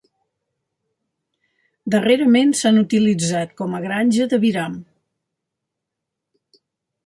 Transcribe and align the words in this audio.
Darrerament 1.97 2.57
s'ha 2.61 2.73
utilitzat 2.85 3.55
com 3.61 3.77
a 3.81 3.85
granja 3.87 4.29
d'aviram. 4.35 4.81